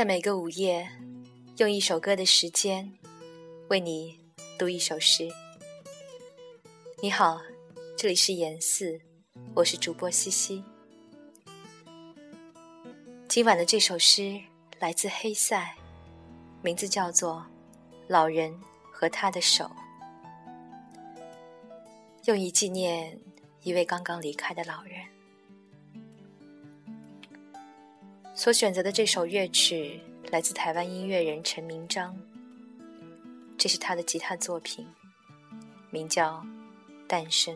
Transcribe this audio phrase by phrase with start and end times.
[0.00, 0.88] 在每个午夜，
[1.58, 2.90] 用一首歌的时间，
[3.68, 4.18] 为你
[4.58, 5.28] 读一首诗。
[7.02, 7.38] 你好，
[7.98, 8.98] 这里是严四，
[9.52, 10.64] 我是主播西西。
[13.28, 14.40] 今晚的这首诗
[14.78, 15.76] 来自黑塞，
[16.62, 17.44] 名字叫做
[18.08, 18.58] 《老人
[18.90, 19.66] 和他的手》，
[22.24, 23.20] 用以纪念
[23.64, 25.19] 一位刚刚离开的老人。
[28.34, 32.16] 所选择的这首乐曲来自台湾音乐人陈明章，
[33.58, 34.86] 这是他的吉他作品，
[35.90, 36.38] 名叫
[37.06, 37.54] 《诞生》。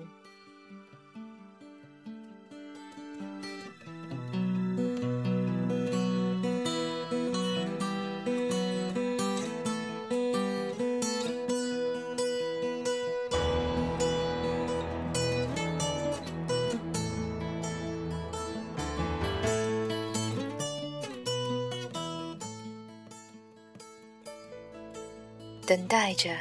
[25.67, 26.37] 等待着，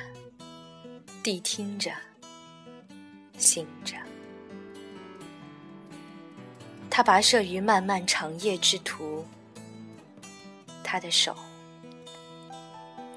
[1.24, 1.94] 谛听着，
[3.38, 3.96] 醒着。
[6.90, 9.26] 他跋涉于漫漫长夜之途，
[10.84, 11.34] 他的手，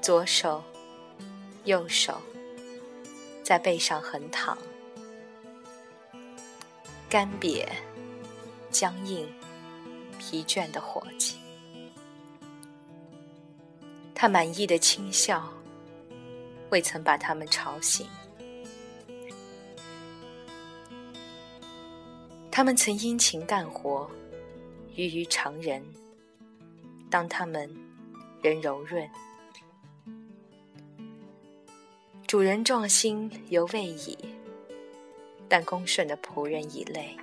[0.01, 0.63] 左手，
[1.65, 2.21] 右手，
[3.43, 4.57] 在背上横躺，
[7.09, 7.67] 干瘪、
[8.71, 9.29] 僵硬、
[10.17, 11.35] 疲倦的伙计。
[14.15, 15.51] 他满意的轻笑。
[16.69, 18.07] 未曾把他们吵醒。
[22.51, 24.09] 他们曾殷勤干活，
[24.95, 25.83] 余于常人。
[27.09, 27.73] 当他们
[28.41, 29.09] 仍柔润，
[32.27, 34.17] 主人壮心犹未已，
[35.47, 37.15] 但恭顺的仆人已累，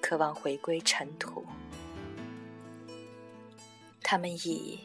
[0.00, 1.44] 渴望回归尘土。
[4.02, 4.78] 他们已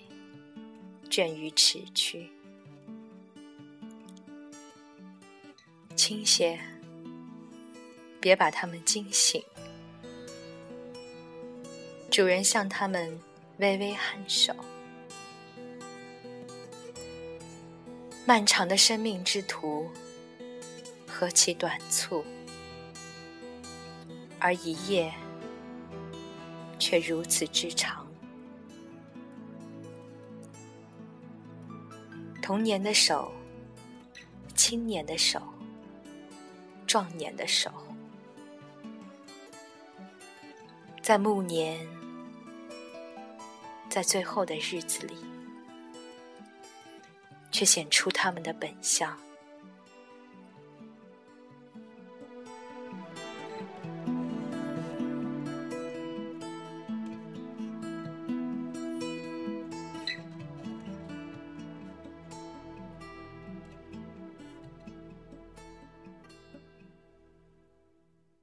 [1.09, 2.29] 倦于此去。
[6.03, 6.59] 轻些，
[8.19, 9.39] 别把他们惊醒。
[12.09, 13.21] 主人向他们
[13.57, 14.51] 微微颔首。
[18.25, 19.87] 漫长的生命之途
[21.05, 22.25] 何其短促，
[24.39, 25.13] 而一夜
[26.79, 28.07] 却如此之长。
[32.41, 33.31] 童年的手，
[34.55, 35.39] 青年的手。
[36.91, 37.71] 壮年的手，
[41.01, 41.87] 在暮年，
[43.89, 45.15] 在最后的日子里，
[47.49, 49.17] 却显出他们的本相。